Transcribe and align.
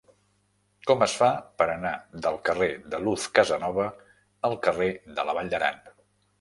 Com 0.91 1.03
es 1.05 1.13
fa 1.19 1.29
per 1.59 1.67
anar 1.73 1.91
del 2.27 2.41
carrer 2.49 2.71
de 2.95 3.03
Luz 3.05 3.29
Casanova 3.37 3.87
al 4.51 4.59
carrer 4.67 4.91
de 5.21 5.31
la 5.31 5.41
Vall 5.41 5.57
d'Aran? 5.57 5.83